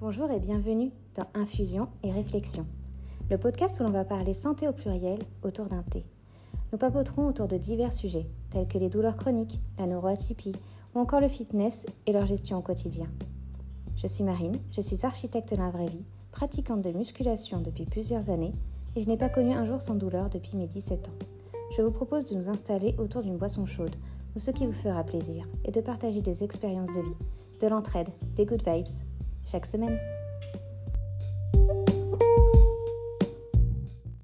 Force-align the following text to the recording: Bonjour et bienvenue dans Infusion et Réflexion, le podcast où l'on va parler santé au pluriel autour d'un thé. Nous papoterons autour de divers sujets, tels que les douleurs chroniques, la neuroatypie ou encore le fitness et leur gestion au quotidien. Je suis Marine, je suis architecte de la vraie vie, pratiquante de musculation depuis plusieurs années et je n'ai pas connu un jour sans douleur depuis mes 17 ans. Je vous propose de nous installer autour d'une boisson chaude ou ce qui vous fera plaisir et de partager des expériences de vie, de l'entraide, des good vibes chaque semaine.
Bonjour 0.00 0.30
et 0.30 0.38
bienvenue 0.38 0.92
dans 1.16 1.26
Infusion 1.34 1.88
et 2.04 2.12
Réflexion, 2.12 2.66
le 3.30 3.36
podcast 3.36 3.80
où 3.80 3.82
l'on 3.82 3.90
va 3.90 4.04
parler 4.04 4.32
santé 4.32 4.68
au 4.68 4.72
pluriel 4.72 5.18
autour 5.42 5.66
d'un 5.66 5.82
thé. 5.82 6.04
Nous 6.70 6.78
papoterons 6.78 7.26
autour 7.26 7.48
de 7.48 7.56
divers 7.56 7.92
sujets, 7.92 8.28
tels 8.50 8.68
que 8.68 8.78
les 8.78 8.90
douleurs 8.90 9.16
chroniques, 9.16 9.60
la 9.76 9.88
neuroatypie 9.88 10.54
ou 10.94 11.00
encore 11.00 11.20
le 11.20 11.26
fitness 11.26 11.84
et 12.06 12.12
leur 12.12 12.26
gestion 12.26 12.58
au 12.58 12.62
quotidien. 12.62 13.08
Je 13.96 14.06
suis 14.06 14.22
Marine, 14.22 14.60
je 14.70 14.80
suis 14.82 15.04
architecte 15.04 15.50
de 15.50 15.56
la 15.56 15.70
vraie 15.70 15.86
vie, 15.86 16.04
pratiquante 16.30 16.82
de 16.82 16.92
musculation 16.92 17.60
depuis 17.60 17.84
plusieurs 17.84 18.30
années 18.30 18.54
et 18.94 19.00
je 19.00 19.08
n'ai 19.08 19.16
pas 19.16 19.28
connu 19.28 19.52
un 19.52 19.66
jour 19.66 19.80
sans 19.80 19.96
douleur 19.96 20.30
depuis 20.30 20.56
mes 20.56 20.68
17 20.68 21.08
ans. 21.08 21.26
Je 21.76 21.82
vous 21.82 21.90
propose 21.90 22.24
de 22.26 22.36
nous 22.36 22.48
installer 22.48 22.94
autour 22.98 23.22
d'une 23.22 23.36
boisson 23.36 23.66
chaude 23.66 23.96
ou 24.36 24.38
ce 24.38 24.52
qui 24.52 24.64
vous 24.64 24.72
fera 24.72 25.02
plaisir 25.02 25.48
et 25.64 25.72
de 25.72 25.80
partager 25.80 26.22
des 26.22 26.44
expériences 26.44 26.92
de 26.92 27.00
vie, 27.00 27.16
de 27.60 27.66
l'entraide, 27.66 28.10
des 28.36 28.46
good 28.46 28.62
vibes 28.64 29.07
chaque 29.50 29.66
semaine. 29.66 29.98